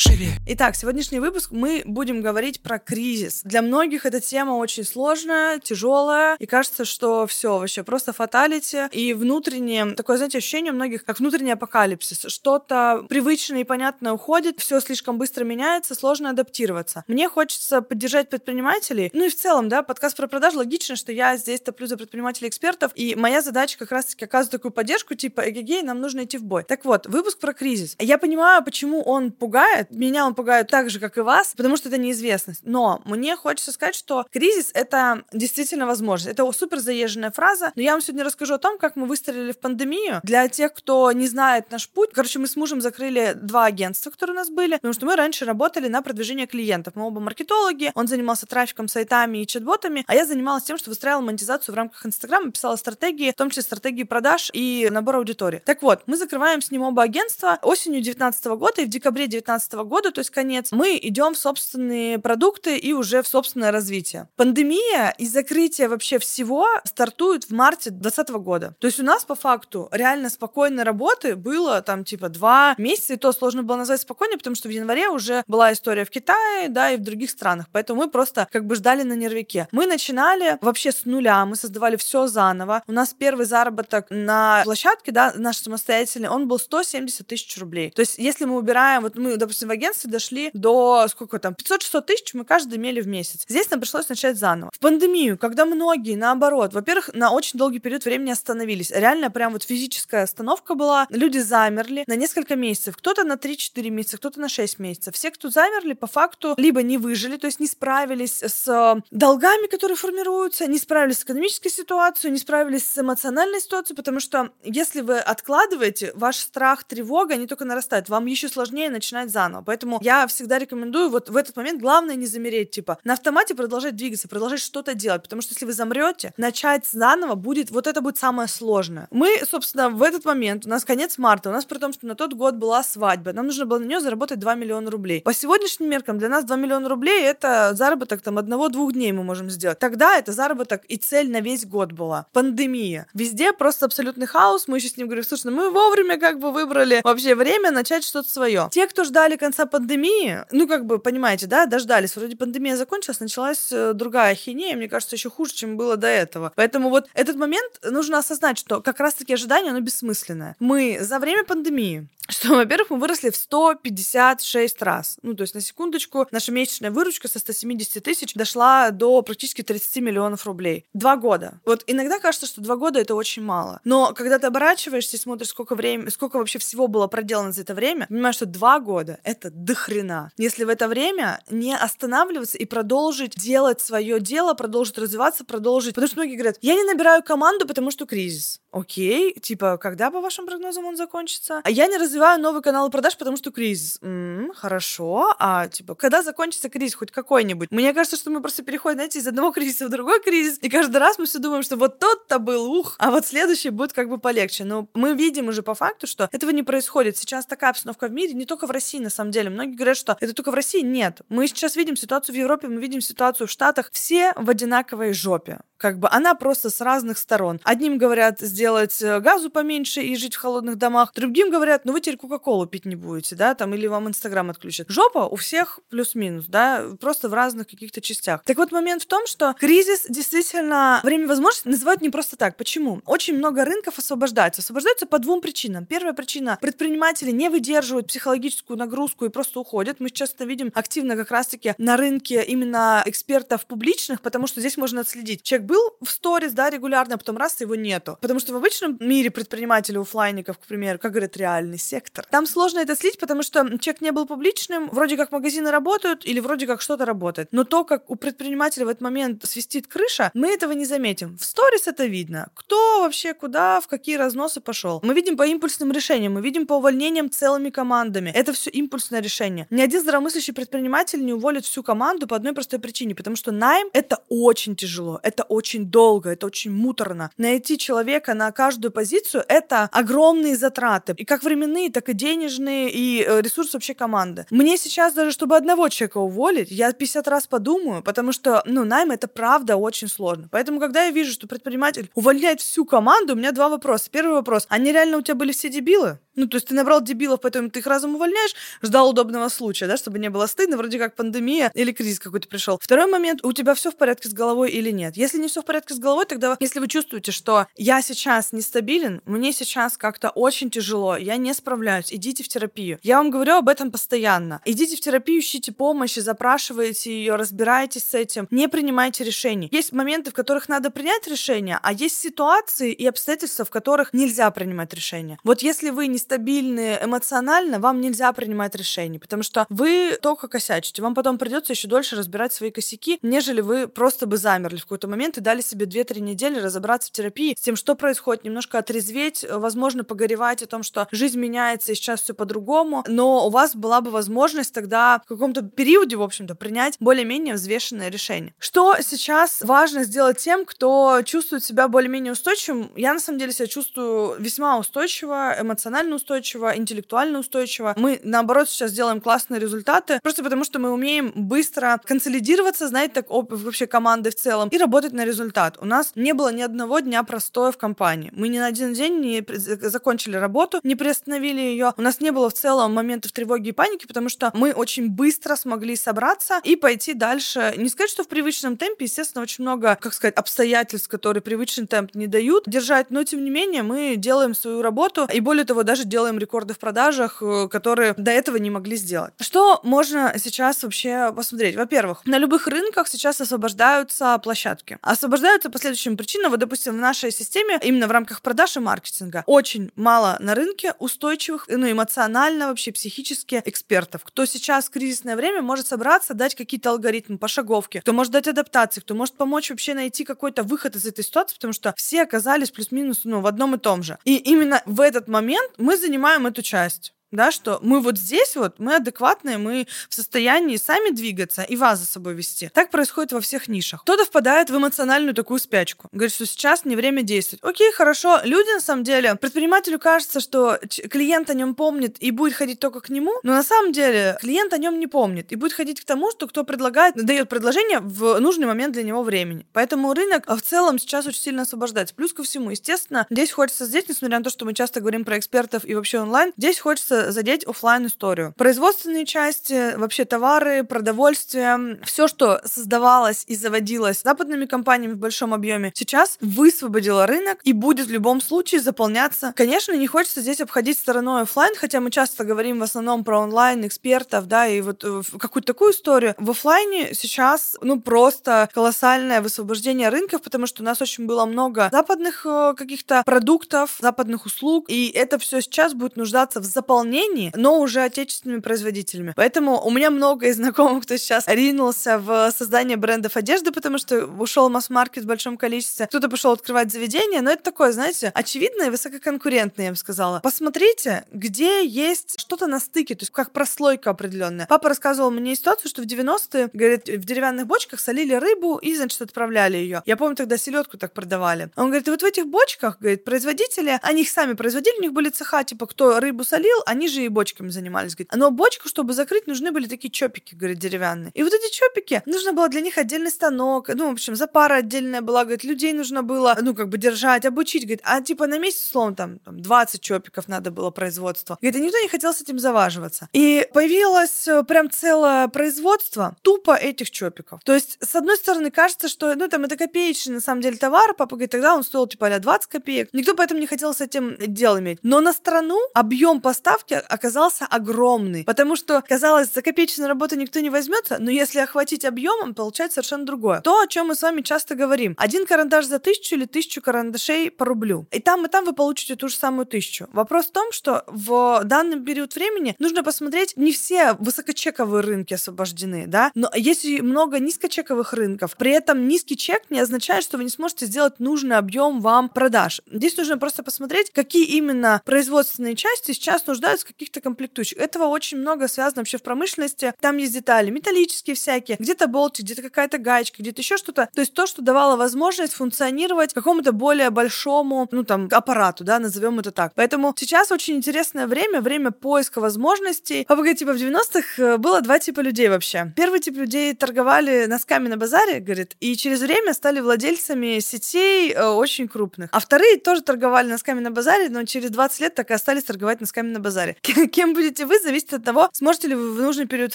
Шире. 0.00 0.28
Итак, 0.46 0.76
сегодняшний 0.76 1.20
выпуск 1.20 1.50
мы 1.50 1.82
будем 1.84 2.22
говорить 2.22 2.62
про 2.62 2.78
кризис. 2.78 3.42
Для 3.44 3.60
многих 3.60 4.06
эта 4.06 4.18
тема 4.18 4.52
очень 4.52 4.82
сложная, 4.82 5.58
тяжелая, 5.58 6.36
и 6.38 6.46
кажется, 6.46 6.86
что 6.86 7.26
все 7.26 7.58
вообще 7.58 7.82
просто 7.82 8.14
фаталити. 8.14 8.88
И 8.92 9.12
внутреннее, 9.12 9.94
такое, 9.94 10.16
знаете, 10.16 10.38
ощущение 10.38 10.72
у 10.72 10.74
многих, 10.74 11.04
как 11.04 11.18
внутренний 11.18 11.50
апокалипсис. 11.50 12.24
Что-то 12.28 13.04
привычное 13.10 13.60
и 13.60 13.64
понятное 13.64 14.12
уходит, 14.12 14.58
все 14.58 14.80
слишком 14.80 15.18
быстро 15.18 15.44
меняется, 15.44 15.94
сложно 15.94 16.30
адаптироваться. 16.30 17.04
Мне 17.06 17.28
хочется 17.28 17.82
поддержать 17.82 18.30
предпринимателей. 18.30 19.10
Ну 19.12 19.26
и 19.26 19.28
в 19.28 19.36
целом, 19.36 19.68
да, 19.68 19.82
подкаст 19.82 20.16
про 20.16 20.28
продажи. 20.28 20.56
Логично, 20.56 20.96
что 20.96 21.12
я 21.12 21.36
здесь 21.36 21.60
топлю 21.60 21.86
за 21.86 21.98
предпринимателей-экспертов, 21.98 22.92
и 22.94 23.16
моя 23.16 23.42
задача 23.42 23.78
как 23.78 23.92
раз-таки 23.92 24.24
оказывать 24.24 24.52
такую 24.52 24.72
поддержку, 24.72 25.14
типа, 25.14 25.50
эгегей, 25.50 25.82
нам 25.82 26.00
нужно 26.00 26.24
идти 26.24 26.38
в 26.38 26.44
бой. 26.44 26.64
Так 26.64 26.86
вот, 26.86 27.06
выпуск 27.06 27.38
про 27.38 27.52
кризис. 27.52 27.96
Я 27.98 28.16
понимаю, 28.16 28.64
почему 28.64 29.02
он 29.02 29.30
пугает, 29.30 29.89
меня 29.90 30.26
он 30.26 30.34
пугает 30.34 30.68
так 30.68 30.90
же, 30.90 31.00
как 31.00 31.18
и 31.18 31.20
вас, 31.20 31.54
потому 31.56 31.76
что 31.76 31.88
это 31.88 31.98
неизвестность. 31.98 32.60
Но 32.64 33.02
мне 33.04 33.36
хочется 33.36 33.72
сказать, 33.72 33.94
что 33.94 34.26
кризис— 34.32 34.70
это 34.74 35.24
действительно 35.32 35.86
возможность. 35.86 36.32
Это 36.38 36.50
супер 36.52 36.78
заезженная 36.78 37.30
фраза, 37.30 37.72
но 37.74 37.82
я 37.82 37.92
вам 37.92 38.00
сегодня 38.00 38.24
расскажу 38.24 38.54
о 38.54 38.58
том, 38.58 38.78
как 38.78 38.96
мы 38.96 39.06
выстрелили 39.06 39.52
в 39.52 39.58
пандемию. 39.58 40.20
Для 40.22 40.48
тех, 40.48 40.74
кто 40.74 41.12
не 41.12 41.26
знает 41.26 41.70
наш 41.70 41.88
путь, 41.88 42.10
короче, 42.12 42.38
мы 42.38 42.46
с 42.46 42.56
мужем 42.56 42.80
закрыли 42.80 43.32
два 43.34 43.66
агентства, 43.66 44.10
которые 44.10 44.34
у 44.34 44.38
нас 44.38 44.50
были, 44.50 44.74
потому 44.74 44.94
что 44.94 45.06
мы 45.06 45.16
раньше 45.16 45.44
работали 45.44 45.88
на 45.88 46.02
продвижение 46.02 46.46
клиентов. 46.46 46.94
Мы 46.96 47.06
оба 47.06 47.20
маркетологи, 47.20 47.92
он 47.94 48.06
занимался 48.06 48.46
трафиком, 48.46 48.88
сайтами 48.88 49.38
и 49.38 49.46
чат-ботами, 49.46 50.04
а 50.06 50.14
я 50.14 50.26
занималась 50.26 50.64
тем, 50.64 50.78
что 50.78 50.90
выстраивала 50.90 51.22
монетизацию 51.22 51.74
в 51.74 51.76
рамках 51.76 52.04
Инстаграма, 52.06 52.50
писала 52.50 52.76
стратегии, 52.76 53.30
в 53.30 53.34
том 53.34 53.50
числе 53.50 53.62
стратегии 53.62 54.04
продаж 54.04 54.50
и 54.52 54.88
набор 54.90 55.16
аудитории. 55.16 55.62
Так 55.64 55.82
вот, 55.82 56.02
мы 56.06 56.16
закрываем 56.16 56.60
с 56.60 56.70
ним 56.70 56.82
оба 56.82 57.02
агентства 57.02 57.58
осенью 57.62 58.02
2019 58.02 58.44
года 58.46 58.82
и 58.82 58.84
в 58.84 58.88
декабре 58.88 59.26
2019 59.26 59.72
года, 59.84 60.10
то 60.10 60.20
есть 60.20 60.30
конец, 60.30 60.68
мы 60.72 60.98
идем 61.00 61.34
в 61.34 61.38
собственные 61.38 62.18
продукты 62.18 62.76
и 62.76 62.92
уже 62.92 63.22
в 63.22 63.28
собственное 63.28 63.72
развитие. 63.72 64.28
Пандемия 64.36 65.14
и 65.18 65.26
закрытие 65.26 65.88
вообще 65.88 66.18
всего 66.18 66.66
стартует 66.84 67.44
в 67.44 67.50
марте 67.50 67.90
2020 67.90 68.30
года. 68.42 68.74
То 68.78 68.86
есть 68.86 69.00
у 69.00 69.04
нас 69.04 69.24
по 69.24 69.34
факту 69.34 69.88
реально 69.92 70.30
спокойной 70.30 70.82
работы 70.82 71.36
было 71.36 71.82
там 71.82 72.04
типа 72.04 72.28
два 72.28 72.74
месяца, 72.78 73.14
и 73.14 73.16
то 73.16 73.32
сложно 73.32 73.62
было 73.62 73.76
назвать 73.76 74.00
спокойнее, 74.00 74.38
потому 74.38 74.56
что 74.56 74.68
в 74.68 74.72
январе 74.72 75.08
уже 75.08 75.42
была 75.46 75.72
история 75.72 76.04
в 76.04 76.10
Китае, 76.10 76.68
да, 76.68 76.90
и 76.90 76.96
в 76.96 77.02
других 77.02 77.30
странах. 77.30 77.66
Поэтому 77.72 78.02
мы 78.02 78.10
просто 78.10 78.48
как 78.50 78.66
бы 78.66 78.74
ждали 78.74 79.02
на 79.02 79.14
нервике. 79.14 79.68
Мы 79.72 79.86
начинали 79.86 80.58
вообще 80.60 80.92
с 80.92 81.04
нуля, 81.04 81.44
мы 81.44 81.56
создавали 81.56 81.96
все 81.96 82.26
заново. 82.26 82.82
У 82.86 82.92
нас 82.92 83.14
первый 83.16 83.46
заработок 83.46 84.06
на 84.10 84.62
площадке, 84.64 85.12
да, 85.12 85.32
наш 85.36 85.58
самостоятельный, 85.58 86.28
он 86.28 86.48
был 86.48 86.58
170 86.58 87.26
тысяч 87.26 87.58
рублей. 87.58 87.90
То 87.90 88.00
есть 88.00 88.18
если 88.18 88.44
мы 88.44 88.56
убираем, 88.56 89.02
вот 89.02 89.16
мы, 89.16 89.36
допустим, 89.36 89.69
в 89.70 89.72
агентстве 89.72 90.10
дошли 90.10 90.50
до 90.52 91.06
сколько 91.08 91.38
там, 91.38 91.54
500-600 91.54 92.02
тысяч 92.02 92.34
мы 92.34 92.44
каждый 92.44 92.76
имели 92.76 93.00
в 93.00 93.06
месяц. 93.06 93.44
Здесь 93.48 93.70
нам 93.70 93.78
пришлось 93.78 94.08
начать 94.08 94.36
заново. 94.36 94.72
В 94.74 94.80
пандемию, 94.80 95.38
когда 95.38 95.64
многие, 95.64 96.16
наоборот, 96.16 96.74
во-первых, 96.74 97.10
на 97.14 97.30
очень 97.30 97.56
долгий 97.56 97.78
период 97.78 98.04
времени 98.04 98.32
остановились. 98.32 98.90
Реально 98.90 99.30
прям 99.30 99.52
вот 99.52 99.62
физическая 99.62 100.24
остановка 100.24 100.74
была. 100.74 101.06
Люди 101.10 101.38
замерли 101.38 102.02
на 102.08 102.16
несколько 102.16 102.56
месяцев. 102.56 102.96
Кто-то 102.96 103.22
на 103.22 103.34
3-4 103.34 103.90
месяца, 103.90 104.16
кто-то 104.16 104.40
на 104.40 104.48
6 104.48 104.80
месяцев. 104.80 105.14
Все, 105.14 105.30
кто 105.30 105.50
замерли, 105.50 105.92
по 105.92 106.08
факту 106.08 106.54
либо 106.56 106.82
не 106.82 106.98
выжили, 106.98 107.36
то 107.36 107.46
есть 107.46 107.60
не 107.60 107.68
справились 107.68 108.42
с 108.42 109.02
долгами, 109.12 109.68
которые 109.68 109.96
формируются, 109.96 110.66
не 110.66 110.78
справились 110.78 111.18
с 111.18 111.22
экономической 111.24 111.68
ситуацией, 111.68 112.32
не 112.32 112.38
справились 112.38 112.88
с 112.88 112.98
эмоциональной 112.98 113.60
ситуацией, 113.60 113.96
потому 113.96 114.18
что 114.18 114.50
если 114.64 115.00
вы 115.00 115.18
откладываете, 115.18 116.10
ваш 116.16 116.38
страх, 116.38 116.82
тревога, 116.82 117.34
они 117.34 117.46
только 117.46 117.64
нарастают. 117.64 118.08
Вам 118.08 118.26
еще 118.26 118.48
сложнее 118.48 118.90
начинать 118.90 119.30
заново. 119.30 119.49
Поэтому 119.64 119.98
я 120.02 120.26
всегда 120.26 120.58
рекомендую 120.58 121.10
вот 121.10 121.28
в 121.28 121.36
этот 121.36 121.56
момент 121.56 121.80
главное 121.80 122.14
не 122.14 122.26
замереть, 122.26 122.70
типа 122.70 122.98
на 123.04 123.14
автомате 123.14 123.54
продолжать 123.54 123.96
двигаться, 123.96 124.28
продолжать 124.28 124.60
что-то 124.60 124.94
делать, 124.94 125.22
потому 125.22 125.42
что 125.42 125.52
если 125.54 125.64
вы 125.64 125.72
замрете, 125.72 126.32
начать 126.36 126.86
заново 126.86 127.34
будет, 127.34 127.70
вот 127.70 127.86
это 127.86 128.00
будет 128.00 128.18
самое 128.18 128.48
сложное. 128.48 129.08
Мы, 129.10 129.40
собственно, 129.48 129.90
в 129.90 130.02
этот 130.02 130.24
момент, 130.24 130.66
у 130.66 130.68
нас 130.68 130.84
конец 130.84 131.18
марта, 131.18 131.50
у 131.50 131.52
нас 131.52 131.64
при 131.64 131.78
том, 131.78 131.92
что 131.92 132.06
на 132.06 132.14
тот 132.14 132.34
год 132.34 132.54
была 132.54 132.82
свадьба, 132.82 133.32
нам 133.32 133.46
нужно 133.46 133.66
было 133.66 133.78
на 133.78 133.84
нее 133.84 134.00
заработать 134.00 134.38
2 134.38 134.54
миллиона 134.54 134.90
рублей. 134.90 135.22
По 135.22 135.34
сегодняшним 135.34 135.88
меркам 135.88 136.18
для 136.18 136.28
нас 136.28 136.44
2 136.44 136.56
миллиона 136.56 136.88
рублей 136.88 137.24
это 137.24 137.72
заработок 137.74 138.22
там 138.22 138.38
одного-двух 138.38 138.92
дней 138.92 139.12
мы 139.12 139.22
можем 139.22 139.50
сделать. 139.50 139.78
Тогда 139.78 140.16
это 140.16 140.32
заработок 140.32 140.82
и 140.88 140.96
цель 140.96 141.30
на 141.30 141.40
весь 141.40 141.66
год 141.66 141.92
была. 141.92 142.26
Пандемия. 142.32 143.06
Везде 143.14 143.52
просто 143.52 143.86
абсолютный 143.86 144.26
хаос. 144.26 144.68
Мы 144.68 144.78
еще 144.78 144.88
с 144.88 144.96
ним 144.96 145.06
говорим, 145.06 145.24
слушай, 145.24 145.46
ну 145.46 145.52
мы 145.52 145.70
вовремя 145.70 146.18
как 146.18 146.38
бы 146.38 146.52
выбрали 146.52 147.00
вообще 147.02 147.34
время 147.34 147.70
начать 147.70 148.04
что-то 148.04 148.30
свое. 148.30 148.68
Те, 148.70 148.86
кто 148.86 149.04
ждали 149.04 149.36
конца 149.40 149.66
пандемии, 149.66 150.44
ну, 150.52 150.68
как 150.68 150.86
бы, 150.86 150.98
понимаете, 150.98 151.46
да, 151.46 151.66
дождались. 151.66 152.14
Вроде 152.14 152.36
пандемия 152.36 152.76
закончилась, 152.76 153.18
началась 153.20 153.72
э, 153.72 153.92
другая 153.94 154.34
хинея, 154.34 154.76
мне 154.76 154.88
кажется, 154.88 155.16
еще 155.16 155.30
хуже, 155.30 155.52
чем 155.54 155.76
было 155.76 155.96
до 155.96 156.06
этого. 156.06 156.52
Поэтому 156.54 156.90
вот 156.90 157.08
этот 157.14 157.36
момент 157.36 157.80
нужно 157.82 158.18
осознать, 158.18 158.58
что 158.58 158.80
как 158.80 159.00
раз-таки 159.00 159.34
ожидание, 159.34 159.70
оно 159.70 159.80
бессмысленное. 159.80 160.54
Мы 160.60 160.98
за 161.00 161.18
время 161.18 161.44
пандемии 161.44 162.08
что, 162.30 162.54
во-первых, 162.54 162.90
мы 162.90 162.98
выросли 162.98 163.30
в 163.30 163.36
156 163.36 164.82
раз. 164.82 165.18
Ну, 165.22 165.34
то 165.34 165.42
есть, 165.42 165.54
на 165.54 165.60
секундочку, 165.60 166.26
наша 166.30 166.52
месячная 166.52 166.90
выручка 166.90 167.28
со 167.28 167.38
170 167.38 168.02
тысяч 168.02 168.34
дошла 168.34 168.90
до 168.90 169.22
практически 169.22 169.62
30 169.62 169.96
миллионов 169.96 170.46
рублей. 170.46 170.86
Два 170.94 171.16
года. 171.16 171.60
Вот 171.64 171.84
иногда 171.86 172.18
кажется, 172.18 172.46
что 172.46 172.60
два 172.60 172.76
года— 172.76 173.00
это 173.00 173.14
очень 173.14 173.42
мало. 173.42 173.80
Но 173.84 174.12
когда 174.14 174.38
ты 174.38 174.46
оборачиваешься 174.46 175.16
и 175.16 175.20
смотришь, 175.20 175.48
сколько 175.48 175.74
времени, 175.74 176.08
сколько 176.10 176.36
вообще 176.36 176.58
всего 176.58 176.86
было 176.86 177.06
проделано 177.06 177.52
за 177.52 177.62
это 177.62 177.74
время, 177.74 178.06
понимаешь, 178.08 178.36
что 178.36 178.46
два 178.46 178.78
года— 178.78 179.18
это 179.30 179.50
дохрена. 179.50 180.30
Если 180.36 180.64
в 180.64 180.68
это 180.68 180.88
время 180.88 181.40
не 181.50 181.76
останавливаться 181.76 182.58
и 182.58 182.64
продолжить 182.64 183.34
делать 183.36 183.80
свое 183.80 184.20
дело, 184.20 184.54
продолжить 184.54 184.98
развиваться, 184.98 185.44
продолжить... 185.44 185.94
Потому 185.94 186.08
что 186.08 186.20
многие 186.20 186.36
говорят, 186.36 186.56
я 186.62 186.74
не 186.74 186.84
набираю 186.84 187.22
команду, 187.22 187.66
потому 187.66 187.90
что 187.90 188.06
кризис. 188.06 188.59
Окей, 188.72 189.32
типа, 189.34 189.78
когда, 189.78 190.10
по 190.10 190.20
вашим 190.20 190.46
прогнозам, 190.46 190.84
он 190.84 190.96
закончится? 190.96 191.60
А 191.64 191.70
я 191.70 191.86
не 191.88 191.96
развиваю 191.96 192.40
новый 192.40 192.62
канал 192.62 192.88
продаж, 192.90 193.16
потому 193.16 193.36
что 193.36 193.50
кризис. 193.50 193.98
М-м, 194.00 194.52
хорошо, 194.54 195.34
а 195.38 195.68
типа, 195.68 195.94
когда 195.94 196.22
закончится 196.22 196.68
кризис 196.68 196.94
хоть 196.94 197.10
какой-нибудь? 197.10 197.70
Мне 197.70 197.92
кажется, 197.92 198.16
что 198.16 198.30
мы 198.30 198.40
просто 198.40 198.62
переходим, 198.62 198.96
знаете, 198.96 199.18
из 199.18 199.26
одного 199.26 199.50
кризиса 199.52 199.86
в 199.86 199.90
другой 199.90 200.22
кризис, 200.22 200.58
и 200.60 200.68
каждый 200.68 200.98
раз 200.98 201.18
мы 201.18 201.26
все 201.26 201.38
думаем, 201.38 201.62
что 201.62 201.76
вот 201.76 201.98
тот-то 201.98 202.38
был, 202.38 202.72
ух, 202.72 202.94
а 202.98 203.10
вот 203.10 203.26
следующий 203.26 203.70
будет 203.70 203.92
как 203.92 204.08
бы 204.08 204.18
полегче. 204.18 204.64
Но 204.64 204.88
мы 204.94 205.14
видим 205.14 205.48
уже 205.48 205.62
по 205.62 205.74
факту, 205.74 206.06
что 206.06 206.28
этого 206.30 206.50
не 206.50 206.62
происходит. 206.62 207.16
Сейчас 207.16 207.46
такая 207.46 207.70
обстановка 207.70 208.06
в 208.06 208.12
мире, 208.12 208.34
не 208.34 208.46
только 208.46 208.66
в 208.66 208.70
России, 208.70 208.98
на 208.98 209.10
самом 209.10 209.32
деле. 209.32 209.50
Многие 209.50 209.74
говорят, 209.74 209.96
что 209.96 210.16
это 210.20 210.32
только 210.32 210.50
в 210.50 210.54
России. 210.54 210.80
Нет. 210.80 211.22
Мы 211.28 211.48
сейчас 211.48 211.76
видим 211.76 211.96
ситуацию 211.96 212.34
в 212.34 212.38
Европе, 212.38 212.68
мы 212.68 212.80
видим 212.80 213.00
ситуацию 213.00 213.46
в 213.46 213.50
Штатах. 213.50 213.90
Все 213.92 214.32
в 214.36 214.48
одинаковой 214.48 215.12
жопе. 215.12 215.60
Как 215.76 215.98
бы 215.98 216.08
она 216.10 216.34
просто 216.34 216.68
с 216.68 216.80
разных 216.82 217.16
сторон. 217.16 217.58
Одним 217.64 217.96
говорят 217.96 218.40
сделать 218.60 219.00
э, 219.00 219.20
газу 219.20 219.48
поменьше 219.48 220.02
и 220.02 220.14
жить 220.16 220.34
в 220.34 220.38
холодных 220.38 220.76
домах, 220.76 221.14
другим 221.14 221.50
говорят, 221.50 221.86
ну 221.86 221.92
вы 221.92 222.02
теперь 222.02 222.18
Кока-Колу 222.18 222.66
пить 222.66 222.84
не 222.84 222.94
будете, 222.94 223.34
да, 223.34 223.54
там, 223.54 223.72
или 223.72 223.86
вам 223.86 224.06
Инстаграм 224.08 224.50
отключат. 224.50 224.86
Жопа 224.90 225.26
у 225.26 225.36
всех 225.36 225.80
плюс-минус, 225.88 226.44
да, 226.46 226.84
просто 227.00 227.30
в 227.30 227.34
разных 227.34 227.68
каких-то 227.68 228.02
частях. 228.02 228.42
Так 228.44 228.58
вот, 228.58 228.70
момент 228.70 229.02
в 229.02 229.06
том, 229.06 229.26
что 229.26 229.54
кризис 229.58 230.04
действительно 230.10 231.00
время 231.04 231.26
возможностей 231.26 231.70
называют 231.70 232.02
не 232.02 232.10
просто 232.10 232.36
так. 232.36 232.58
Почему? 232.58 233.00
Очень 233.06 233.38
много 233.38 233.64
рынков 233.64 233.98
освобождается. 233.98 234.60
Освобождаются 234.60 235.06
по 235.06 235.18
двум 235.18 235.40
причинам. 235.40 235.86
Первая 235.86 236.12
причина— 236.12 236.58
предприниматели 236.60 237.30
не 237.30 237.48
выдерживают 237.48 238.08
психологическую 238.08 238.76
нагрузку 238.76 239.24
и 239.24 239.30
просто 239.30 239.58
уходят. 239.58 240.00
Мы 240.00 240.08
сейчас 240.08 240.34
это 240.34 240.44
видим 240.44 240.70
активно 240.74 241.16
как 241.16 241.30
раз-таки 241.30 241.74
на 241.78 241.96
рынке 241.96 242.44
именно 242.44 243.02
экспертов 243.06 243.64
публичных, 243.64 244.20
потому 244.20 244.46
что 244.46 244.60
здесь 244.60 244.76
можно 244.76 245.00
отследить. 245.00 245.42
Человек 245.42 245.66
был 245.66 245.96
в 246.02 246.10
сторис, 246.10 246.52
да, 246.52 246.68
регулярно, 246.68 247.14
а 247.14 247.18
потом 247.18 247.38
раз, 247.38 247.58
его 247.62 247.74
нету. 247.74 248.18
Потому 248.20 248.38
что 248.38 248.49
в 248.50 248.56
обычном 248.56 248.96
мире 249.00 249.30
предпринимателей, 249.30 249.98
оффлайников, 249.98 250.58
к 250.58 250.66
примеру, 250.66 250.98
как 250.98 251.12
говорят, 251.12 251.36
реальный 251.36 251.78
сектор, 251.78 252.26
там 252.30 252.46
сложно 252.46 252.80
это 252.80 252.96
слить, 252.96 253.18
потому 253.18 253.42
что 253.42 253.78
чек 253.78 254.00
не 254.00 254.12
был 254.12 254.26
публичным, 254.26 254.88
вроде 254.90 255.16
как 255.16 255.32
магазины 255.32 255.70
работают 255.70 256.26
или 256.26 256.40
вроде 256.40 256.66
как 256.66 256.80
что-то 256.80 257.04
работает. 257.04 257.48
Но 257.52 257.64
то, 257.64 257.84
как 257.84 258.10
у 258.10 258.16
предпринимателя 258.16 258.86
в 258.86 258.88
этот 258.88 259.02
момент 259.02 259.44
свистит 259.44 259.86
крыша, 259.86 260.30
мы 260.34 260.52
этого 260.52 260.72
не 260.72 260.84
заметим. 260.84 261.36
В 261.36 261.44
сторис 261.44 261.86
это 261.86 262.06
видно. 262.06 262.48
Кто 262.54 263.02
вообще 263.02 263.34
куда, 263.34 263.80
в 263.80 263.86
какие 263.86 264.16
разносы 264.16 264.60
пошел. 264.60 265.00
Мы 265.02 265.14
видим 265.14 265.36
по 265.36 265.46
импульсным 265.46 265.92
решениям, 265.92 266.34
мы 266.34 266.42
видим 266.42 266.66
по 266.66 266.74
увольнениям 266.74 267.30
целыми 267.30 267.70
командами. 267.70 268.30
Это 268.30 268.52
все 268.52 268.70
импульсное 268.70 269.20
решение. 269.20 269.66
Ни 269.70 269.82
один 269.82 270.00
здравомыслящий 270.00 270.52
предприниматель 270.52 271.24
не 271.24 271.32
уволит 271.32 271.64
всю 271.64 271.82
команду 271.82 272.26
по 272.26 272.36
одной 272.36 272.52
простой 272.52 272.78
причине, 272.78 273.14
потому 273.14 273.36
что 273.36 273.52
найм— 273.52 273.88
это 273.92 274.22
очень 274.28 274.76
тяжело, 274.76 275.20
это 275.22 275.42
очень 275.44 275.86
долго, 275.86 276.30
это 276.30 276.46
очень 276.46 276.70
муторно. 276.70 277.30
Найти 277.36 277.78
человека 277.78 278.34
на 278.40 278.52
каждую 278.52 278.90
позицию— 278.90 279.44
это 279.48 279.90
огромные 279.92 280.56
затраты. 280.56 281.14
И 281.18 281.26
как 281.26 281.42
временные, 281.42 281.90
так 281.90 282.08
и 282.08 282.14
денежные, 282.14 282.90
и 282.90 283.22
э, 283.22 283.42
ресурсы 283.42 283.72
вообще 283.74 283.92
команды. 283.94 284.46
Мне 284.50 284.78
сейчас 284.78 285.12
даже, 285.12 285.30
чтобы 285.30 285.56
одного 285.56 285.90
человека 285.90 286.18
уволить, 286.18 286.70
я 286.70 286.90
50 286.92 287.28
раз 287.28 287.46
подумаю, 287.46 288.02
потому 288.02 288.32
что, 288.32 288.62
ну, 288.64 288.84
найм— 288.84 289.10
это 289.12 289.28
правда 289.28 289.76
очень 289.76 290.08
сложно. 290.08 290.48
Поэтому, 290.50 290.80
когда 290.80 291.04
я 291.04 291.10
вижу, 291.10 291.32
что 291.32 291.46
предприниматель 291.46 292.10
увольняет 292.14 292.62
всю 292.62 292.86
команду, 292.86 293.34
у 293.34 293.36
меня 293.36 293.52
два 293.52 293.68
вопроса. 293.68 294.08
Первый 294.10 294.36
вопрос. 294.36 294.66
Они 294.70 294.90
реально 294.90 295.18
у 295.18 295.22
тебя 295.22 295.34
были 295.34 295.52
все 295.52 295.68
дебилы? 295.68 296.18
Ну, 296.36 296.46
то 296.46 296.56
есть 296.56 296.68
ты 296.68 296.74
набрал 296.74 297.02
дебилов, 297.02 297.40
поэтому 297.42 297.70
ты 297.70 297.80
их 297.80 297.86
разом 297.86 298.14
увольняешь, 298.14 298.54
ждал 298.82 299.10
удобного 299.10 299.48
случая, 299.48 299.86
да, 299.86 299.96
чтобы 299.96 300.18
не 300.18 300.30
было 300.30 300.46
стыдно, 300.46 300.76
вроде 300.76 300.98
как 300.98 301.14
пандемия 301.16 301.70
или 301.74 301.92
кризис 301.92 302.20
какой-то 302.20 302.48
пришел. 302.48 302.78
Второй 302.80 303.06
момент, 303.06 303.44
у 303.44 303.52
тебя 303.52 303.74
все 303.74 303.90
в 303.90 303.96
порядке 303.96 304.28
с 304.28 304.32
головой 304.32 304.70
или 304.70 304.90
нет? 304.90 305.16
Если 305.16 305.38
не 305.38 305.48
все 305.48 305.60
в 305.60 305.64
порядке 305.64 305.92
с 305.94 305.98
головой, 305.98 306.24
тогда, 306.24 306.56
если 306.60 306.78
вы 306.78 306.88
чувствуете, 306.88 307.32
что 307.32 307.66
я 307.76 308.00
сейчас 308.00 308.29
нестабилен, 308.52 309.20
мне 309.26 309.52
сейчас 309.52 309.96
как-то 309.96 310.30
очень 310.30 310.70
тяжело, 310.70 311.16
я 311.16 311.36
не 311.36 311.52
справляюсь, 311.52 312.12
идите 312.12 312.42
в 312.42 312.48
терапию. 312.48 312.98
Я 313.02 313.16
вам 313.18 313.30
говорю 313.30 313.56
об 313.56 313.68
этом 313.68 313.90
постоянно. 313.90 314.60
Идите 314.64 314.96
в 314.96 315.00
терапию, 315.00 315.40
ищите 315.40 315.72
помощи, 315.72 316.20
запрашивайте 316.20 317.12
ее, 317.12 317.34
разбирайтесь 317.36 318.04
с 318.04 318.14
этим, 318.14 318.46
не 318.50 318.68
принимайте 318.68 319.24
решений. 319.24 319.68
Есть 319.72 319.92
моменты, 319.92 320.30
в 320.30 320.34
которых 320.34 320.68
надо 320.68 320.90
принять 320.90 321.26
решение, 321.26 321.78
а 321.82 321.92
есть 321.92 322.16
ситуации 322.16 322.92
и 322.92 323.06
обстоятельства, 323.06 323.64
в 323.64 323.70
которых 323.70 324.12
нельзя 324.12 324.50
принимать 324.50 324.94
решение. 324.94 325.38
Вот 325.44 325.62
если 325.62 325.90
вы 325.90 326.06
не 326.06 326.20
нестабильны 326.20 326.98
эмоционально, 327.02 327.78
вам 327.78 328.00
нельзя 328.00 328.32
принимать 328.32 328.74
решения, 328.74 329.18
потому 329.18 329.42
что 329.42 329.66
вы 329.70 330.18
только 330.20 330.48
косячите. 330.48 331.02
Вам 331.02 331.14
потом 331.14 331.38
придется 331.38 331.72
еще 331.72 331.88
дольше 331.88 332.16
разбирать 332.16 332.52
свои 332.52 332.70
косяки, 332.70 333.18
нежели 333.22 333.60
вы 333.60 333.88
просто 333.88 334.26
бы 334.26 334.36
замерли 334.36 334.76
в 334.76 334.82
какой-то 334.82 335.08
момент 335.08 335.38
и 335.38 335.40
дали 335.40 335.62
себе 335.62 335.86
2-3 335.86 336.20
недели 336.20 336.58
разобраться 336.58 337.08
в 337.08 337.12
терапии 337.12 337.54
с 337.58 337.62
тем, 337.62 337.76
что 337.76 337.94
происходит, 337.94 338.19
немножко 338.44 338.78
отрезветь, 338.78 339.44
возможно, 339.50 340.04
погоревать 340.04 340.62
о 340.62 340.66
том, 340.66 340.82
что 340.82 341.08
жизнь 341.10 341.38
меняется 341.38 341.92
и 341.92 341.94
сейчас 341.94 342.22
все 342.22 342.34
по-другому, 342.34 343.04
но 343.06 343.46
у 343.46 343.50
вас 343.50 343.74
была 343.74 344.00
бы 344.00 344.10
возможность 344.10 344.72
тогда 344.72 345.22
в 345.24 345.28
каком-то 345.28 345.62
периоде, 345.62 346.16
в 346.16 346.22
общем-то, 346.22 346.54
принять 346.54 346.96
более-менее 347.00 347.54
взвешенное 347.54 348.08
решение. 348.10 348.54
Что 348.58 348.96
сейчас 349.00 349.62
важно 349.62 350.04
сделать 350.04 350.38
тем, 350.38 350.64
кто 350.64 351.22
чувствует 351.24 351.64
себя 351.64 351.88
более-менее 351.88 352.32
устойчивым? 352.32 352.90
Я, 352.96 353.12
на 353.12 353.20
самом 353.20 353.38
деле, 353.38 353.52
себя 353.52 353.66
чувствую 353.66 354.36
весьма 354.38 354.78
устойчиво, 354.78 355.54
эмоционально 355.58 356.16
устойчиво, 356.16 356.76
интеллектуально 356.76 357.38
устойчиво. 357.38 357.94
Мы, 357.96 358.20
наоборот, 358.22 358.68
сейчас 358.68 358.92
делаем 358.92 359.20
классные 359.20 359.60
результаты, 359.60 360.20
просто 360.22 360.42
потому 360.42 360.64
что 360.64 360.78
мы 360.78 360.90
умеем 360.90 361.32
быстро 361.34 362.00
консолидироваться, 362.04 362.88
знаете, 362.88 363.14
так 363.14 363.26
вообще 363.28 363.86
команды 363.86 364.30
в 364.30 364.34
целом, 364.34 364.68
и 364.68 364.78
работать 364.78 365.12
на 365.12 365.24
результат. 365.24 365.78
У 365.80 365.86
нас 365.86 366.12
не 366.14 366.32
было 366.32 366.52
ни 366.52 366.62
одного 366.62 367.00
дня 367.00 367.22
простоя 367.22 367.70
в 367.70 367.78
компании. 367.78 368.09
Мы 368.32 368.48
ни 368.48 368.58
на 368.58 368.66
один 368.66 368.92
день 368.92 369.20
не 369.20 369.44
закончили 369.88 370.36
работу, 370.36 370.80
не 370.82 370.96
приостановили 370.96 371.60
ее. 371.60 371.94
У 371.96 372.02
нас 372.02 372.20
не 372.20 372.30
было 372.30 372.50
в 372.50 372.54
целом 372.54 372.94
моментов 372.94 373.32
тревоги 373.32 373.68
и 373.68 373.72
паники, 373.72 374.06
потому 374.06 374.28
что 374.28 374.50
мы 374.54 374.72
очень 374.72 375.08
быстро 375.08 375.56
смогли 375.56 375.96
собраться 375.96 376.60
и 376.64 376.76
пойти 376.76 377.14
дальше. 377.14 377.74
Не 377.76 377.88
сказать, 377.88 378.10
что 378.10 378.24
в 378.24 378.28
привычном 378.28 378.76
темпе, 378.76 379.04
естественно, 379.04 379.42
очень 379.42 379.62
много, 379.62 379.96
как 380.00 380.12
сказать, 380.14 380.34
обстоятельств, 380.36 381.08
которые 381.08 381.42
привычный 381.42 381.86
темп 381.86 382.14
не 382.14 382.26
дают 382.26 382.64
держать, 382.66 383.10
но 383.10 383.22
тем 383.24 383.44
не 383.44 383.50
менее 383.50 383.82
мы 383.82 384.16
делаем 384.16 384.54
свою 384.54 384.82
работу, 384.82 385.28
и 385.32 385.40
более 385.40 385.64
того, 385.64 385.82
даже 385.82 386.04
делаем 386.04 386.38
рекорды 386.38 386.74
в 386.74 386.78
продажах, 386.78 387.42
э, 387.42 387.68
которые 387.68 388.14
до 388.16 388.30
этого 388.30 388.56
не 388.56 388.70
могли 388.70 388.96
сделать. 388.96 389.32
Что 389.40 389.80
можно 389.82 390.34
сейчас 390.38 390.82
вообще 390.82 391.32
посмотреть? 391.34 391.76
Во-первых, 391.76 392.22
на 392.24 392.38
любых 392.38 392.66
рынках 392.66 393.08
сейчас 393.08 393.40
освобождаются 393.40 394.38
площадки. 394.38 394.98
Освобождаются 395.02 395.70
по 395.70 395.78
следующим 395.78 396.16
причинам. 396.16 396.50
Вот, 396.50 396.60
допустим, 396.60 396.94
в 396.94 396.98
нашей 396.98 397.30
системе, 397.30 397.78
именно 397.90 398.08
в 398.08 398.10
рамках 398.10 398.42
продаж 398.42 398.76
и 398.76 398.80
маркетинга, 398.80 399.44
очень 399.46 399.90
мало 399.96 400.36
на 400.40 400.54
рынке 400.54 400.94
устойчивых, 400.98 401.66
ну, 401.68 401.90
эмоционально, 401.90 402.68
вообще 402.68 402.92
психически 402.92 403.62
экспертов, 403.64 404.22
кто 404.24 404.46
сейчас 404.46 404.86
в 404.86 404.90
кризисное 404.90 405.36
время 405.36 405.62
может 405.62 405.86
собраться, 405.86 406.34
дать 406.34 406.54
какие-то 406.54 406.90
алгоритмы, 406.90 407.38
пошаговки, 407.38 408.00
кто 408.00 408.12
может 408.12 408.32
дать 408.32 408.48
адаптации, 408.48 409.00
кто 409.00 409.14
может 409.14 409.34
помочь 409.34 409.70
вообще 409.70 409.94
найти 409.94 410.24
какой-то 410.24 410.62
выход 410.62 410.96
из 410.96 411.06
этой 411.06 411.24
ситуации, 411.24 411.54
потому 411.56 411.72
что 411.72 411.94
все 411.96 412.22
оказались 412.22 412.70
плюс-минус 412.70 413.20
ну, 413.24 413.40
в 413.40 413.46
одном 413.46 413.74
и 413.74 413.78
том 413.78 414.02
же. 414.02 414.18
И 414.24 414.36
именно 414.36 414.82
в 414.86 415.00
этот 415.00 415.28
момент 415.28 415.72
мы 415.76 415.96
занимаем 415.96 416.46
эту 416.46 416.62
часть 416.62 417.12
да, 417.32 417.50
что 417.50 417.78
мы 417.82 418.00
вот 418.00 418.18
здесь 418.18 418.56
вот, 418.56 418.78
мы 418.78 418.96
адекватные, 418.96 419.58
мы 419.58 419.86
в 420.08 420.14
состоянии 420.14 420.76
сами 420.76 421.10
двигаться 421.10 421.62
и 421.62 421.76
вас 421.76 422.00
за 422.00 422.06
собой 422.06 422.34
вести. 422.34 422.70
Так 422.72 422.90
происходит 422.90 423.32
во 423.32 423.40
всех 423.40 423.68
нишах. 423.68 424.02
Кто-то 424.02 424.24
впадает 424.24 424.70
в 424.70 424.76
эмоциональную 424.76 425.34
такую 425.34 425.58
спячку. 425.60 426.08
Говорит, 426.12 426.34
что 426.34 426.46
сейчас 426.46 426.84
не 426.84 426.96
время 426.96 427.22
действовать. 427.22 427.62
Окей, 427.62 427.92
хорошо. 427.92 428.40
Люди, 428.44 428.72
на 428.72 428.80
самом 428.80 429.04
деле, 429.04 429.34
предпринимателю 429.34 429.98
кажется, 429.98 430.40
что 430.40 430.78
клиент 431.10 431.50
о 431.50 431.54
нем 431.54 431.74
помнит 431.74 432.16
и 432.20 432.30
будет 432.30 432.54
ходить 432.54 432.80
только 432.80 433.00
к 433.00 433.08
нему, 433.08 433.32
но 433.42 433.52
на 433.52 433.62
самом 433.62 433.92
деле 433.92 434.36
клиент 434.40 434.72
о 434.72 434.78
нем 434.78 434.98
не 434.98 435.06
помнит 435.06 435.52
и 435.52 435.56
будет 435.56 435.72
ходить 435.72 436.00
к 436.00 436.04
тому, 436.04 436.30
что 436.30 436.48
кто 436.48 436.64
предлагает, 436.64 437.14
дает 437.14 437.48
предложение 437.48 438.00
в 438.00 438.38
нужный 438.40 438.66
момент 438.66 438.94
для 438.94 439.02
него 439.02 439.22
времени. 439.22 439.66
Поэтому 439.72 440.12
рынок 440.12 440.46
в 440.48 440.60
целом 440.62 440.98
сейчас 440.98 441.26
очень 441.26 441.40
сильно 441.40 441.62
освобождается. 441.62 442.14
Плюс 442.14 442.32
ко 442.32 442.42
всему, 442.42 442.70
естественно, 442.70 443.26
здесь 443.30 443.52
хочется 443.52 443.86
здесь, 443.86 444.08
несмотря 444.08 444.38
на 444.38 444.44
то, 444.44 444.50
что 444.50 444.64
мы 444.64 444.74
часто 444.74 445.00
говорим 445.00 445.24
про 445.24 445.38
экспертов 445.38 445.84
и 445.84 445.94
вообще 445.94 446.20
онлайн, 446.20 446.52
здесь 446.56 446.78
хочется 446.78 447.19
задеть 447.28 447.64
офлайн 447.64 448.06
историю. 448.06 448.54
Производственные 448.56 449.26
части, 449.26 449.96
вообще 449.96 450.24
товары, 450.24 450.84
продовольствие, 450.84 452.00
все, 452.04 452.28
что 452.28 452.60
создавалось 452.64 453.44
и 453.46 453.54
заводилось 453.54 454.22
западными 454.22 454.66
компаниями 454.66 455.12
в 455.12 455.18
большом 455.18 455.54
объеме, 455.54 455.92
сейчас 455.94 456.38
высвободило 456.40 457.26
рынок 457.26 457.58
и 457.64 457.72
будет 457.72 458.06
в 458.06 458.10
любом 458.10 458.40
случае 458.40 458.80
заполняться. 458.80 459.52
Конечно, 459.56 459.92
не 459.92 460.06
хочется 460.06 460.40
здесь 460.40 460.60
обходить 460.60 460.98
стороной 460.98 461.42
офлайн, 461.42 461.74
хотя 461.76 462.00
мы 462.00 462.10
часто 462.10 462.44
говорим 462.44 462.78
в 462.80 462.82
основном 462.82 463.24
про 463.24 463.40
онлайн 463.40 463.86
экспертов, 463.86 464.46
да, 464.46 464.66
и 464.66 464.80
вот 464.80 465.04
э, 465.04 465.22
какую-то 465.38 465.72
такую 465.72 465.92
историю. 465.92 466.34
В 466.38 466.50
офлайне 466.50 467.14
сейчас, 467.14 467.76
ну, 467.80 468.00
просто 468.00 468.68
колоссальное 468.72 469.40
высвобождение 469.40 470.08
рынков, 470.08 470.42
потому 470.42 470.66
что 470.66 470.82
у 470.82 470.86
нас 470.86 471.00
очень 471.02 471.26
было 471.26 471.44
много 471.46 471.88
западных 471.92 472.46
э, 472.46 472.74
каких-то 472.76 473.22
продуктов, 473.24 473.98
западных 474.00 474.46
услуг, 474.46 474.86
и 474.88 475.08
это 475.08 475.38
все 475.38 475.60
сейчас 475.60 475.94
будет 475.94 476.16
нуждаться 476.16 476.60
в 476.60 476.64
заполнении 476.64 477.09
направлении, 477.10 477.52
но 477.54 477.80
уже 477.80 478.00
отечественными 478.02 478.60
производителями. 478.60 479.32
Поэтому 479.36 479.80
у 479.84 479.90
меня 479.90 480.10
много 480.10 480.46
из 480.46 480.56
знакомых, 480.56 481.04
кто 481.04 481.16
сейчас 481.16 481.44
ринулся 481.46 482.18
в 482.18 482.52
создание 482.56 482.96
брендов 482.96 483.36
одежды, 483.36 483.72
потому 483.72 483.98
что 483.98 484.26
ушел 484.26 484.68
масс-маркет 484.68 485.24
в 485.24 485.26
большом 485.26 485.56
количестве. 485.56 486.06
Кто-то 486.06 486.28
пошел 486.28 486.52
открывать 486.52 486.92
заведение, 486.92 487.42
но 487.42 487.50
это 487.50 487.62
такое, 487.62 487.92
знаете, 487.92 488.30
очевидное 488.34 488.86
и 488.86 488.90
высококонкурентное, 488.90 489.86
я 489.86 489.90
бы 489.90 489.96
сказала. 489.96 490.40
Посмотрите, 490.40 491.24
где 491.32 491.84
есть 491.84 492.40
что-то 492.40 492.66
на 492.66 492.80
стыке, 492.80 493.14
то 493.14 493.22
есть 493.22 493.32
как 493.32 493.52
прослойка 493.52 494.10
определенная. 494.10 494.66
Папа 494.66 494.88
рассказывал 494.88 495.30
мне 495.30 495.56
ситуацию, 495.56 495.88
что 495.90 496.02
в 496.02 496.06
90-е, 496.06 496.70
говорит, 496.72 497.08
в 497.08 497.24
деревянных 497.24 497.66
бочках 497.66 498.00
солили 498.00 498.34
рыбу 498.34 498.78
и, 498.78 498.94
значит, 498.94 499.20
отправляли 499.22 499.76
ее. 499.76 500.02
Я 500.06 500.16
помню, 500.16 500.36
тогда 500.36 500.56
селедку 500.56 500.96
так 500.96 501.12
продавали. 501.12 501.70
Он 501.76 501.86
говорит, 501.86 502.08
вот 502.08 502.22
в 502.22 502.24
этих 502.24 502.46
бочках, 502.46 502.98
говорит, 503.00 503.24
производители, 503.24 503.98
они 504.02 504.22
их 504.22 504.30
сами 504.30 504.54
производили, 504.54 504.98
у 504.98 505.02
них 505.02 505.12
были 505.12 505.28
цеха, 505.30 505.64
типа, 505.64 505.86
кто 505.86 506.20
рыбу 506.20 506.44
солил, 506.44 506.78
они 506.86 506.99
же 507.08 507.24
и 507.24 507.28
бочками 507.28 507.68
занимались. 507.68 508.14
Говорит, 508.14 508.32
но 508.34 508.50
бочку, 508.50 508.88
чтобы 508.88 509.12
закрыть, 509.12 509.46
нужны 509.46 509.72
были 509.72 509.86
такие 509.86 510.10
чопики, 510.10 510.54
говорит, 510.54 510.78
деревянные. 510.78 511.30
И 511.34 511.42
вот 511.42 511.52
эти 511.52 511.72
чопики, 511.72 512.22
нужно 512.26 512.52
было 512.52 512.68
для 512.68 512.80
них 512.80 512.98
отдельный 512.98 513.30
станок, 513.30 513.88
ну, 513.88 514.08
в 514.08 514.12
общем, 514.12 514.36
за 514.36 514.46
пара 514.46 514.76
отдельная 514.76 515.20
была, 515.20 515.44
говорит, 515.44 515.64
людей 515.64 515.92
нужно 515.92 516.22
было, 516.22 516.56
ну, 516.60 516.74
как 516.74 516.88
бы 516.88 516.98
держать, 516.98 517.44
обучить, 517.44 517.82
говорит, 517.82 518.00
а 518.04 518.20
типа 518.20 518.46
на 518.46 518.58
месяц, 518.58 518.86
условно, 518.86 519.16
там, 519.16 519.38
там 519.38 519.60
20 519.60 520.00
чопиков 520.00 520.48
надо 520.48 520.70
было 520.70 520.90
производство. 520.90 521.58
Говорит, 521.60 521.80
и 521.80 521.84
никто 521.84 521.98
не 521.98 522.08
хотел 522.08 522.32
с 522.32 522.40
этим 522.42 522.58
заваживаться. 522.58 523.28
И 523.32 523.66
появилось 523.72 524.48
э, 524.48 524.62
прям 524.64 524.90
целое 524.90 525.48
производство 525.48 526.36
тупо 526.42 526.74
этих 526.74 527.10
чопиков. 527.10 527.60
То 527.64 527.74
есть, 527.74 527.98
с 528.00 528.14
одной 528.14 528.36
стороны, 528.36 528.70
кажется, 528.70 529.08
что, 529.08 529.34
ну, 529.34 529.48
там, 529.48 529.64
это 529.64 529.76
копеечный, 529.76 530.34
на 530.34 530.40
самом 530.40 530.60
деле, 530.60 530.76
товар, 530.76 531.14
папа 531.14 531.36
говорит, 531.36 531.50
тогда 531.50 531.74
он 531.74 531.82
стоил, 531.84 532.06
типа, 532.06 532.26
а 532.26 532.38
20 532.38 532.66
копеек. 532.66 533.08
Никто 533.12 533.34
поэтому 533.34 533.60
не 533.60 533.66
хотел 533.66 533.94
с 533.94 534.00
этим 534.00 534.36
дело 534.38 534.78
иметь. 534.78 534.98
Но 535.02 535.20
на 535.20 535.32
страну 535.32 535.78
объем 535.94 536.40
поставки 536.40 536.89
ставки 536.90 537.04
оказался 537.08 537.66
огромный, 537.66 538.44
потому 538.44 538.76
что, 538.76 539.02
казалось, 539.06 539.52
за 539.52 539.62
копеечную 539.62 540.08
работу 540.08 540.36
никто 540.36 540.60
не 540.60 540.70
возьмется, 540.70 541.16
но 541.18 541.30
если 541.30 541.60
охватить 541.60 542.04
объемом, 542.04 542.54
получается 542.54 542.96
совершенно 542.96 543.26
другое. 543.26 543.60
То, 543.60 543.80
о 543.80 543.86
чем 543.86 544.08
мы 544.08 544.14
с 544.14 544.22
вами 544.22 544.42
часто 544.42 544.74
говорим. 544.74 545.14
Один 545.16 545.46
карандаш 545.46 545.86
за 545.86 545.98
тысячу 545.98 546.34
или 546.34 546.44
тысячу 546.44 546.80
карандашей 546.82 547.50
по 547.50 547.64
рублю. 547.64 548.06
И 548.10 548.20
там, 548.20 548.46
и 548.46 548.48
там 548.48 548.64
вы 548.64 548.72
получите 548.72 549.16
ту 549.16 549.28
же 549.28 549.36
самую 549.36 549.66
тысячу. 549.66 550.08
Вопрос 550.12 550.46
в 550.46 550.52
том, 550.52 550.72
что 550.72 551.04
в 551.06 551.62
данный 551.64 552.00
период 552.00 552.34
времени 552.34 552.74
нужно 552.78 553.02
посмотреть, 553.02 553.56
не 553.56 553.72
все 553.72 554.14
высокочековые 554.14 555.02
рынки 555.02 555.34
освобождены, 555.34 556.04
да, 556.06 556.30
но 556.34 556.50
есть 556.54 556.84
много 557.00 557.38
низкочековых 557.38 558.12
рынков. 558.12 558.56
При 558.56 558.72
этом 558.72 559.06
низкий 559.08 559.36
чек 559.36 559.62
не 559.70 559.80
означает, 559.80 560.24
что 560.24 560.38
вы 560.38 560.44
не 560.44 560.50
сможете 560.50 560.86
сделать 560.86 561.20
нужный 561.20 561.56
объем 561.56 562.00
вам 562.00 562.28
продаж. 562.28 562.80
Здесь 562.90 563.16
нужно 563.16 563.38
просто 563.38 563.62
посмотреть, 563.62 564.10
какие 564.12 564.44
именно 564.44 565.02
производственные 565.04 565.76
части 565.76 566.12
сейчас 566.12 566.46
нуждаются 566.46 566.69
в 566.78 566.86
каких-то 566.86 567.20
комплектующих. 567.20 567.78
Этого 567.78 568.04
очень 568.04 568.38
много 568.38 568.68
связано 568.68 569.00
вообще 569.00 569.18
в 569.18 569.22
промышленности. 569.22 569.94
Там 570.00 570.16
есть 570.16 570.32
детали 570.32 570.70
металлические 570.70 571.36
всякие, 571.36 571.76
где-то 571.78 572.06
болтик, 572.06 572.44
где-то 572.44 572.62
какая-то 572.62 572.98
гаечка, 572.98 573.42
где-то 573.42 573.60
еще 573.60 573.76
что-то. 573.76 574.08
То 574.14 574.20
есть 574.20 574.34
то, 574.34 574.46
что 574.46 574.62
давало 574.62 574.96
возможность 574.96 575.54
функционировать 575.54 576.32
какому-то 576.32 576.72
более 576.72 577.10
большому, 577.10 577.88
ну 577.90 578.04
там, 578.04 578.28
аппарату, 578.30 578.84
да, 578.84 578.98
назовем 578.98 579.38
это 579.38 579.50
так. 579.50 579.72
Поэтому 579.74 580.14
сейчас 580.16 580.52
очень 580.52 580.76
интересное 580.76 581.26
время, 581.26 581.60
время 581.60 581.90
поиска 581.90 582.40
возможностей. 582.40 583.24
А 583.28 583.36
погоди, 583.36 583.56
типа 583.56 583.72
в 583.72 583.76
90-х 583.76 584.42
э, 584.42 584.56
было 584.58 584.80
два 584.80 584.98
типа 584.98 585.20
людей 585.20 585.48
вообще. 585.48 585.92
Первый 585.96 586.20
тип 586.20 586.36
людей 586.36 586.74
торговали 586.74 587.46
носками 587.46 587.88
на 587.88 587.96
базаре, 587.96 588.40
говорит, 588.40 588.76
и 588.80 588.96
через 588.96 589.20
время 589.20 589.54
стали 589.54 589.80
владельцами 589.80 590.60
сетей 590.60 591.32
э, 591.32 591.46
очень 591.46 591.88
крупных. 591.88 592.30
А 592.32 592.40
вторые 592.40 592.78
тоже 592.78 593.02
торговали 593.02 593.48
носками 593.48 593.80
на 593.80 593.90
базаре, 593.90 594.28
но 594.28 594.44
через 594.44 594.70
20 594.70 595.00
лет 595.00 595.14
так 595.14 595.30
и 595.30 595.34
остались 595.34 595.64
торговать 595.64 596.00
носками 596.00 596.30
на 596.30 596.40
базаре. 596.40 596.59
Кем 597.12 597.34
будете 597.34 597.66
вы, 597.66 597.78
зависит 597.80 598.14
от 598.14 598.24
того, 598.24 598.48
сможете 598.52 598.88
ли 598.88 598.94
вы 598.94 599.12
в 599.12 599.20
нужный 599.20 599.46
период 599.46 599.74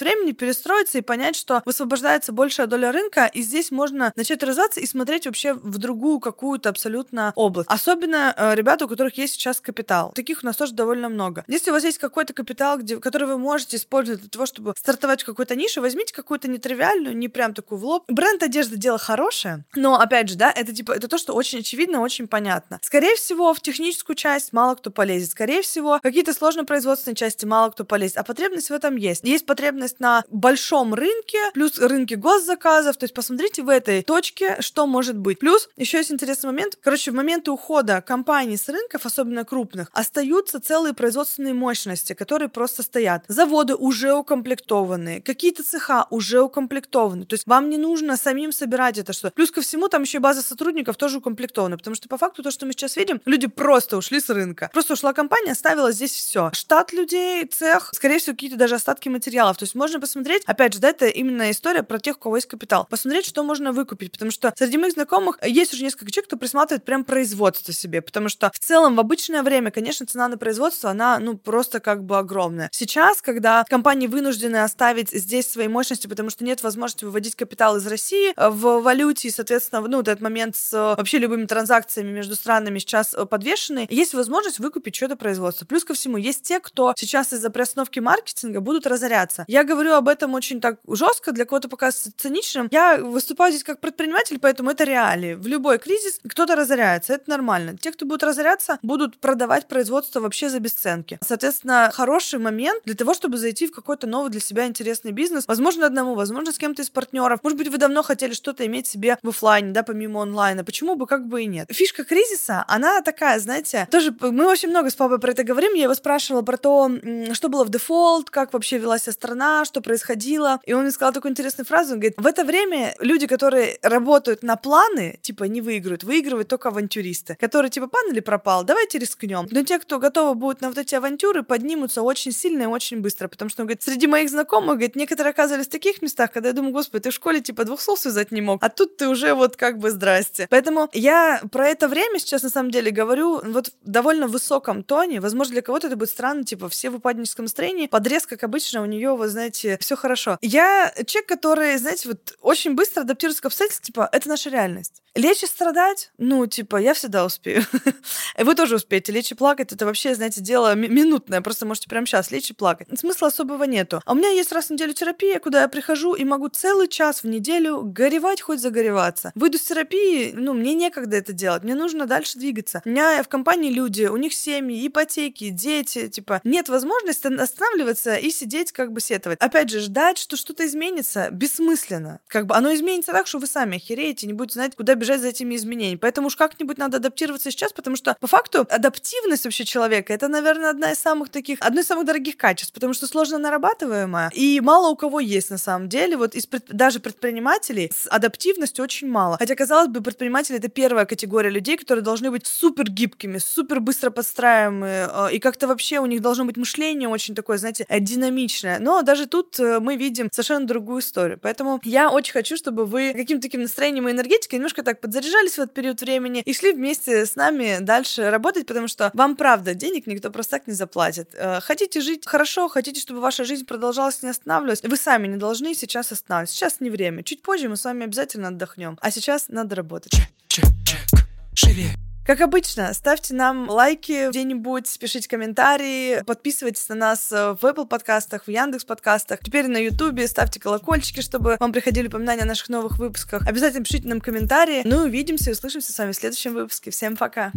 времени 0.00 0.32
перестроиться 0.32 0.98
и 0.98 1.02
понять, 1.02 1.36
что 1.36 1.62
высвобождается 1.64 2.32
большая 2.32 2.66
доля 2.66 2.92
рынка, 2.92 3.26
и 3.32 3.42
здесь 3.42 3.70
можно 3.70 4.12
начать 4.16 4.42
развиваться 4.42 4.80
и 4.80 4.86
смотреть 4.86 5.26
вообще 5.26 5.54
в 5.54 5.78
другую 5.78 6.20
какую-то 6.20 6.68
абсолютно 6.68 7.32
область. 7.36 7.68
Особенно 7.70 8.34
э, 8.36 8.54
ребята, 8.54 8.84
у 8.84 8.88
которых 8.88 9.18
есть 9.18 9.34
сейчас 9.34 9.60
капитал. 9.60 10.12
Таких 10.14 10.42
у 10.42 10.46
нас 10.46 10.56
тоже 10.56 10.72
довольно 10.72 11.08
много. 11.08 11.44
Если 11.48 11.70
у 11.70 11.74
вас 11.74 11.84
есть 11.84 11.98
какой-то 11.98 12.32
капитал, 12.32 12.78
где, 12.78 12.98
который 12.98 13.28
вы 13.28 13.38
можете 13.38 13.76
использовать 13.76 14.20
для 14.20 14.30
того, 14.30 14.46
чтобы 14.46 14.74
стартовать 14.76 15.22
в 15.22 15.26
какой-то 15.26 15.56
нише, 15.56 15.80
возьмите 15.80 16.14
какую-то 16.14 16.48
нетривиальную, 16.48 17.16
не 17.16 17.28
прям 17.28 17.54
такую 17.54 17.78
в 17.78 17.84
лоб. 17.84 18.04
Бренд 18.08 18.42
одежды 18.42 18.76
дело 18.76 18.98
хорошее, 18.98 19.64
но 19.74 19.98
опять 20.00 20.28
же, 20.28 20.36
да, 20.36 20.50
это 20.50 20.72
типа 20.72 20.92
это 20.92 21.08
то, 21.08 21.18
что 21.18 21.34
очень 21.34 21.60
очевидно, 21.60 22.00
очень 22.00 22.28
понятно. 22.28 22.78
Скорее 22.82 23.16
всего, 23.16 23.52
в 23.54 23.60
техническую 23.60 24.16
часть 24.16 24.52
мало 24.52 24.74
кто 24.74 24.90
полезет. 24.90 25.30
Скорее 25.30 25.62
всего, 25.62 26.00
какие-то 26.02 26.32
сложные 26.32 26.64
производственные 26.76 27.16
части 27.16 27.46
мало 27.46 27.70
кто 27.70 27.86
полезет. 27.86 28.18
А 28.18 28.22
потребность 28.22 28.68
в 28.68 28.72
этом 28.74 28.96
есть. 28.96 29.24
Есть 29.24 29.46
потребность 29.46 29.98
на 29.98 30.24
большом 30.28 30.92
рынке, 30.92 31.38
плюс 31.54 31.78
рынке 31.78 32.16
госзаказов. 32.16 32.98
То 32.98 33.04
есть 33.04 33.14
посмотрите 33.14 33.62
в 33.62 33.70
этой 33.70 34.02
точке, 34.02 34.58
что 34.60 34.86
может 34.86 35.16
быть. 35.16 35.38
Плюс 35.38 35.70
еще 35.78 35.96
есть 35.96 36.12
интересный 36.12 36.48
момент. 36.48 36.76
Короче, 36.82 37.12
в 37.12 37.14
моменты 37.14 37.50
ухода 37.50 38.02
компаний 38.02 38.58
с 38.58 38.68
рынков, 38.68 39.06
особенно 39.06 39.46
крупных, 39.46 39.88
остаются 39.92 40.60
целые 40.60 40.92
производственные 40.92 41.54
мощности, 41.54 42.12
которые 42.12 42.50
просто 42.50 42.82
стоят. 42.82 43.24
Заводы 43.26 43.74
уже 43.74 44.12
укомплектованы, 44.12 45.22
какие-то 45.22 45.62
цеха 45.62 46.06
уже 46.10 46.42
укомплектованы. 46.42 47.24
То 47.24 47.34
есть 47.34 47.46
вам 47.46 47.70
не 47.70 47.78
нужно 47.78 48.18
самим 48.18 48.52
собирать 48.52 48.98
это 48.98 49.14
что. 49.14 49.30
Плюс 49.30 49.50
ко 49.50 49.62
всему 49.62 49.88
там 49.88 50.02
еще 50.02 50.18
база 50.18 50.42
сотрудников 50.42 50.98
тоже 50.98 51.18
укомплектована, 51.18 51.78
потому 51.78 51.96
что 51.96 52.06
по 52.10 52.18
факту 52.18 52.42
то, 52.42 52.50
что 52.50 52.66
мы 52.66 52.72
сейчас 52.72 52.96
видим, 52.96 53.22
люди 53.24 53.46
просто 53.46 53.96
ушли 53.96 54.20
с 54.20 54.28
рынка. 54.28 54.68
Просто 54.74 54.92
ушла 54.92 55.14
компания, 55.14 55.52
оставила 55.52 55.90
здесь 55.90 56.12
все. 56.12 56.50
Штат 56.66 56.92
людей, 56.92 57.46
цех, 57.46 57.90
скорее 57.94 58.18
всего, 58.18 58.34
какие-то 58.34 58.56
даже 58.56 58.74
остатки 58.74 59.08
материалов. 59.08 59.56
То 59.56 59.62
есть 59.62 59.76
можно 59.76 60.00
посмотреть, 60.00 60.42
опять 60.46 60.72
же, 60.72 60.80
да, 60.80 60.88
это 60.88 61.06
именно 61.06 61.48
история 61.52 61.84
про 61.84 62.00
тех, 62.00 62.16
у 62.16 62.18
кого 62.18 62.34
есть 62.38 62.48
капитал. 62.48 62.88
Посмотреть, 62.90 63.24
что 63.24 63.44
можно 63.44 63.70
выкупить, 63.70 64.10
потому 64.10 64.32
что 64.32 64.52
среди 64.58 64.76
моих 64.76 64.94
знакомых 64.94 65.38
есть 65.46 65.72
уже 65.72 65.84
несколько 65.84 66.10
человек, 66.10 66.26
кто 66.26 66.36
присматривает 66.36 66.84
прям 66.84 67.04
производство 67.04 67.72
себе, 67.72 68.02
потому 68.02 68.28
что 68.28 68.50
в 68.52 68.58
целом 68.58 68.96
в 68.96 68.98
обычное 68.98 69.44
время, 69.44 69.70
конечно, 69.70 70.06
цена 70.06 70.26
на 70.26 70.38
производство, 70.38 70.90
она, 70.90 71.20
ну, 71.20 71.38
просто 71.38 71.78
как 71.78 72.02
бы 72.02 72.18
огромная. 72.18 72.68
Сейчас, 72.72 73.22
когда 73.22 73.62
компании 73.70 74.08
вынуждены 74.08 74.56
оставить 74.56 75.10
здесь 75.12 75.48
свои 75.48 75.68
мощности, 75.68 76.08
потому 76.08 76.30
что 76.30 76.42
нет 76.42 76.64
возможности 76.64 77.04
выводить 77.04 77.36
капитал 77.36 77.76
из 77.76 77.86
России 77.86 78.32
э, 78.36 78.48
в 78.48 78.80
валюте, 78.80 79.28
и, 79.28 79.30
соответственно, 79.30 79.82
ну, 79.82 79.98
вот 79.98 80.08
этот 80.08 80.20
момент 80.20 80.56
с 80.56 80.72
э, 80.72 80.96
вообще 80.96 81.18
любыми 81.18 81.46
транзакциями 81.46 82.10
между 82.10 82.34
странами 82.34 82.80
сейчас 82.80 83.14
э, 83.14 83.24
подвешены, 83.24 83.86
есть 83.88 84.14
возможность 84.14 84.58
выкупить 84.58 84.96
что-то 84.96 85.14
производство. 85.14 85.64
Плюс 85.64 85.84
ко 85.84 85.94
всему, 85.94 86.16
есть 86.16 86.42
те, 86.42 86.55
кто 86.60 86.94
сейчас 86.96 87.32
из-за 87.32 87.50
приостановки 87.50 88.00
маркетинга 88.00 88.60
будут 88.60 88.86
разоряться. 88.86 89.44
Я 89.48 89.64
говорю 89.64 89.94
об 89.94 90.08
этом 90.08 90.34
очень 90.34 90.60
так 90.60 90.78
жестко, 90.88 91.32
для 91.32 91.44
кого-то 91.44 91.68
пока 91.68 91.90
циничным. 91.90 92.68
Я 92.70 92.98
выступаю 92.98 93.52
здесь 93.52 93.64
как 93.64 93.80
предприниматель, 93.80 94.38
поэтому 94.38 94.70
это 94.70 94.84
реалии. 94.84 95.34
В 95.34 95.46
любой 95.46 95.78
кризис 95.78 96.20
кто-то 96.28 96.56
разоряется, 96.56 97.14
это 97.14 97.30
нормально. 97.30 97.76
Те, 97.76 97.92
кто 97.92 98.06
будут 98.06 98.22
разоряться, 98.22 98.78
будут 98.82 99.18
продавать 99.18 99.66
производство 99.66 100.20
вообще 100.20 100.48
за 100.48 100.60
бесценки. 100.60 101.18
Соответственно, 101.22 101.90
хороший 101.92 102.38
момент 102.38 102.82
для 102.84 102.94
того, 102.94 103.14
чтобы 103.14 103.38
зайти 103.38 103.66
в 103.66 103.72
какой-то 103.72 104.06
новый 104.06 104.30
для 104.30 104.40
себя 104.40 104.66
интересный 104.66 105.12
бизнес. 105.12 105.44
Возможно, 105.46 105.86
одному, 105.86 106.14
возможно, 106.14 106.52
с 106.52 106.58
кем-то 106.58 106.82
из 106.82 106.90
партнеров. 106.90 107.40
Может 107.42 107.58
быть, 107.58 107.68
вы 107.68 107.78
давно 107.78 108.02
хотели 108.02 108.32
что-то 108.32 108.66
иметь 108.66 108.86
себе 108.86 109.18
в 109.22 109.28
офлайне, 109.28 109.72
да, 109.72 109.82
помимо 109.82 110.22
онлайна. 110.22 110.64
Почему 110.64 110.96
бы 110.96 111.06
как 111.06 111.26
бы 111.26 111.42
и 111.42 111.46
нет? 111.46 111.68
Фишка 111.70 112.04
кризиса, 112.04 112.64
она 112.68 113.02
такая, 113.02 113.38
знаете, 113.38 113.88
тоже 113.90 114.14
мы 114.20 114.46
очень 114.46 114.68
много 114.68 114.90
с 114.90 114.94
папой 114.94 115.18
про 115.18 115.32
это 115.32 115.44
говорим. 115.44 115.74
Я 115.74 115.84
его 115.84 115.94
спрашивала 115.94 116.42
про 116.46 116.56
то, 116.56 116.90
что 117.32 117.48
было 117.50 117.64
в 117.64 117.68
дефолт, 117.68 118.30
как 118.30 118.54
вообще 118.54 118.78
велась 118.78 119.02
страна, 119.02 119.64
что 119.64 119.82
происходило. 119.82 120.60
И 120.64 120.72
он 120.72 120.82
мне 120.82 120.90
сказал 120.90 121.12
такую 121.12 121.32
интересную 121.32 121.66
фразу. 121.66 121.94
Он 121.94 122.00
говорит, 122.00 122.14
в 122.16 122.26
это 122.26 122.44
время 122.44 122.94
люди, 123.00 123.26
которые 123.26 123.78
работают 123.82 124.42
на 124.42 124.56
планы, 124.56 125.18
типа 125.20 125.44
не 125.44 125.60
выиграют, 125.60 126.04
выигрывают 126.04 126.48
только 126.48 126.68
авантюристы, 126.68 127.36
которые 127.38 127.70
типа 127.70 127.88
пан 127.88 128.10
или 128.10 128.20
пропал, 128.20 128.64
давайте 128.64 128.98
рискнем. 128.98 129.46
Но 129.50 129.62
те, 129.62 129.78
кто 129.78 129.98
готовы 129.98 130.34
будут 130.34 130.60
на 130.62 130.68
вот 130.68 130.78
эти 130.78 130.94
авантюры, 130.94 131.42
поднимутся 131.42 132.02
очень 132.02 132.32
сильно 132.32 132.62
и 132.62 132.66
очень 132.66 133.00
быстро, 133.00 133.28
потому 133.28 133.48
что, 133.50 133.62
он 133.62 133.66
говорит, 133.66 133.82
среди 133.82 134.06
моих 134.06 134.30
знакомых, 134.30 134.76
говорит, 134.76 134.96
некоторые 134.96 135.30
оказывались 135.30 135.66
в 135.66 135.70
таких 135.70 136.00
местах, 136.02 136.32
когда 136.32 136.48
я 136.48 136.54
думаю, 136.54 136.72
господи, 136.72 137.02
ты 137.02 137.10
в 137.10 137.14
школе 137.14 137.40
типа 137.40 137.64
двух 137.64 137.80
слов 137.80 137.98
связать 137.98 138.32
не 138.32 138.40
мог, 138.40 138.62
а 138.62 138.68
тут 138.68 138.96
ты 138.96 139.08
уже 139.08 139.34
вот 139.34 139.56
как 139.56 139.78
бы 139.78 139.90
здрасте. 139.90 140.46
Поэтому 140.50 140.88
я 140.92 141.42
про 141.50 141.68
это 141.68 141.88
время 141.88 142.18
сейчас 142.18 142.42
на 142.42 142.50
самом 142.50 142.70
деле 142.70 142.90
говорю 142.90 143.40
вот 143.44 143.68
в 143.68 143.72
довольно 143.82 144.28
высоком 144.28 144.82
тоне. 144.82 145.20
Возможно, 145.20 145.54
для 145.54 145.62
кого-то 145.62 145.88
это 145.88 145.96
будет 145.96 146.10
странно, 146.10 146.35
типа 146.44 146.68
все 146.68 146.90
в 146.90 146.96
упадническом 146.96 147.44
настроении, 147.44 147.86
подрез, 147.86 148.26
как 148.26 148.42
обычно, 148.44 148.82
у 148.82 148.86
нее, 148.86 149.14
вы 149.16 149.28
знаете, 149.28 149.78
все 149.80 149.96
хорошо. 149.96 150.38
Я 150.40 150.92
человек, 151.06 151.28
который, 151.28 151.76
знаете, 151.78 152.08
вот 152.08 152.36
очень 152.40 152.74
быстро 152.74 153.02
адаптируется 153.02 153.42
к 153.42 153.46
обстоятельствам, 153.46 153.84
типа, 153.84 154.08
это 154.12 154.28
наша 154.28 154.50
реальность. 154.50 155.02
Лечь 155.16 155.42
и 155.42 155.46
страдать, 155.46 156.10
ну, 156.18 156.46
типа, 156.46 156.76
я 156.76 156.92
всегда 156.92 157.24
успею. 157.24 157.64
Вы 158.38 158.54
тоже 158.54 158.76
успеете. 158.76 159.12
Лечь 159.12 159.32
и 159.32 159.34
плакать, 159.34 159.72
это 159.72 159.86
вообще, 159.86 160.14
знаете, 160.14 160.42
дело 160.42 160.74
минутное. 160.74 161.40
Просто 161.40 161.64
можете 161.64 161.88
прямо 161.88 162.06
сейчас 162.06 162.30
лечь 162.30 162.50
и 162.50 162.54
плакать. 162.54 162.88
Смысла 162.98 163.28
особого 163.28 163.64
нету. 163.64 164.02
А 164.04 164.12
у 164.12 164.14
меня 164.14 164.28
есть 164.30 164.52
раз 164.52 164.66
в 164.66 164.70
неделю 164.70 164.92
терапия, 164.92 165.38
куда 165.38 165.62
я 165.62 165.68
прихожу 165.68 166.14
и 166.14 166.24
могу 166.24 166.48
целый 166.48 166.88
час 166.88 167.22
в 167.22 167.26
неделю 167.26 167.80
горевать, 167.82 168.42
хоть 168.42 168.60
загореваться. 168.60 169.32
Выйду 169.34 169.58
с 169.58 169.62
терапии, 169.62 170.32
ну, 170.34 170.52
мне 170.52 170.74
некогда 170.74 171.16
это 171.16 171.32
делать. 171.32 171.64
Мне 171.64 171.74
нужно 171.74 172.06
дальше 172.06 172.38
двигаться. 172.38 172.82
У 172.84 172.88
меня 172.88 173.22
в 173.22 173.28
компании 173.28 173.70
люди, 173.70 174.04
у 174.04 174.16
них 174.16 174.34
семьи, 174.34 174.86
ипотеки, 174.86 175.48
дети, 175.48 176.08
типа, 176.08 176.40
нет 176.44 176.68
возможности 176.68 177.26
останавливаться 177.26 178.16
и 178.16 178.30
сидеть, 178.30 178.72
как 178.72 178.92
бы 178.92 179.00
сетовать. 179.00 179.40
Опять 179.40 179.70
же, 179.70 179.80
ждать, 179.80 180.18
что 180.18 180.36
что-то 180.36 180.66
изменится, 180.66 181.30
бессмысленно. 181.30 182.20
Как 182.28 182.46
бы 182.46 182.54
оно 182.54 182.74
изменится 182.74 183.12
так, 183.12 183.26
что 183.26 183.38
вы 183.38 183.46
сами 183.46 183.76
охереете, 183.76 184.26
не 184.26 184.32
будете 184.34 184.54
знать, 184.54 184.76
куда 184.76 184.94
бежать 184.94 185.05
за 185.06 185.28
этими 185.28 185.56
изменениями. 185.56 185.98
Поэтому 185.98 186.28
уж 186.28 186.36
как-нибудь 186.36 186.78
надо 186.78 186.98
адаптироваться 186.98 187.50
сейчас, 187.50 187.72
потому 187.72 187.96
что 187.96 188.16
по 188.20 188.26
факту 188.26 188.66
адаптивность 188.68 189.44
вообще 189.44 189.64
человека 189.64 190.12
это, 190.12 190.28
наверное, 190.28 190.70
одна 190.70 190.92
из 190.92 190.98
самых 190.98 191.28
таких, 191.28 191.58
одно 191.60 191.80
из 191.80 191.86
самых 191.86 192.06
дорогих 192.06 192.36
качеств, 192.36 192.72
потому 192.72 192.92
что 192.92 193.06
сложно 193.06 193.38
нарабатываемая, 193.38 194.30
и 194.34 194.60
мало 194.60 194.88
у 194.88 194.96
кого 194.96 195.20
есть 195.20 195.50
на 195.50 195.58
самом 195.58 195.88
деле. 195.88 196.16
Вот 196.16 196.34
из 196.34 196.46
пред, 196.46 196.66
даже 196.68 197.00
предпринимателей 197.00 197.90
с 197.94 198.08
адаптивностью 198.08 198.84
очень 198.84 199.08
мало. 199.08 199.36
Хотя, 199.38 199.54
казалось 199.54 199.88
бы, 199.88 200.00
предприниматели 200.00 200.58
это 200.58 200.68
первая 200.68 201.06
категория 201.06 201.50
людей, 201.50 201.76
которые 201.76 202.02
должны 202.02 202.30
быть 202.30 202.46
супер 202.46 202.90
гибкими, 202.90 203.38
супер 203.38 203.80
быстро 203.80 204.10
подстраиваемые, 204.10 205.08
э, 205.12 205.28
и 205.32 205.38
как-то 205.38 205.66
вообще 205.66 205.98
у 205.98 206.06
них 206.06 206.20
должно 206.20 206.44
быть 206.44 206.56
мышление 206.56 207.08
очень 207.08 207.34
такое, 207.34 207.58
знаете, 207.58 207.86
э, 207.88 208.00
динамичное. 208.00 208.78
Но 208.78 209.02
даже 209.02 209.26
тут 209.26 209.58
э, 209.60 209.80
мы 209.80 209.96
видим 209.96 210.28
совершенно 210.32 210.66
другую 210.66 211.00
историю. 211.00 211.38
Поэтому 211.40 211.80
я 211.84 212.10
очень 212.10 212.32
хочу, 212.32 212.56
чтобы 212.56 212.86
вы 212.86 213.12
каким-то 213.12 213.42
таким 213.42 213.62
настроением 213.62 214.08
и 214.08 214.12
энергетикой 214.12 214.58
немножко 214.58 214.82
так 214.96 215.00
подзаряжались 215.00 215.52
в 215.52 215.58
этот 215.58 215.74
период 215.74 216.00
времени 216.00 216.42
и 216.44 216.52
шли 216.52 216.72
вместе 216.72 217.26
с 217.26 217.36
нами 217.36 217.78
дальше 217.80 218.30
работать, 218.30 218.66
потому 218.66 218.88
что 218.88 219.10
вам, 219.14 219.36
правда, 219.36 219.74
денег 219.74 220.06
никто 220.06 220.30
просто 220.30 220.52
так 220.52 220.66
не 220.66 220.72
заплатит. 220.72 221.34
Хотите 221.62 222.00
жить 222.00 222.26
хорошо, 222.26 222.68
хотите, 222.68 223.00
чтобы 223.00 223.20
ваша 223.20 223.44
жизнь 223.44 223.66
продолжалась, 223.66 224.22
не 224.22 224.30
останавливалась, 224.30 224.82
вы 224.82 224.96
сами 224.96 225.28
не 225.28 225.36
должны 225.36 225.74
сейчас 225.74 226.12
останавливаться. 226.12 226.56
Сейчас 226.56 226.80
не 226.80 226.90
время. 226.90 227.22
Чуть 227.22 227.42
позже 227.42 227.68
мы 227.68 227.76
с 227.76 227.84
вами 227.84 228.04
обязательно 228.04 228.48
отдохнем. 228.48 228.98
А 229.00 229.10
сейчас 229.10 229.46
надо 229.48 229.76
работать. 229.76 230.12
Чек, 230.12 230.28
чек, 230.48 230.64
чек. 230.84 231.20
Живее, 231.54 231.94
Как 232.26 232.40
обычно, 232.40 232.92
ставьте 232.92 233.34
нам 233.34 233.70
лайки 233.70 234.30
где-нибудь, 234.30 234.98
пишите 234.98 235.28
комментарии, 235.28 236.24
подписывайтесь 236.26 236.88
на 236.88 236.96
нас 236.96 237.30
в 237.30 237.58
Apple 237.62 237.86
подкастах, 237.86 238.48
в 238.48 238.50
Яндекс 238.50 238.84
подкастах, 238.84 239.38
теперь 239.44 239.68
на 239.68 239.76
Ютубе, 239.76 240.26
ставьте 240.26 240.58
колокольчики, 240.58 241.20
чтобы 241.20 241.56
вам 241.60 241.72
приходили 241.72 242.08
упоминания 242.08 242.42
о 242.42 242.46
наших 242.46 242.68
новых 242.68 242.98
выпусках. 242.98 243.46
Обязательно 243.46 243.84
пишите 243.84 244.08
нам 244.08 244.20
комментарии. 244.20 244.82
Ну, 244.84 245.04
увидимся 245.04 245.50
и 245.50 245.52
услышимся 245.52 245.92
с 245.92 245.98
вами 245.98 246.10
в 246.10 246.16
следующем 246.16 246.54
выпуске. 246.54 246.90
Всем 246.90 247.16
пока! 247.16 247.52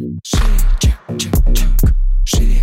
Шире. 2.25 2.61